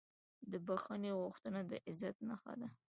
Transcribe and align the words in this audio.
د 0.51 0.53
بښنې 0.67 1.11
غوښتنه 1.21 1.59
د 1.69 1.71
عزت 1.87 2.17
نښه 2.27 2.53
ده. 2.59 2.67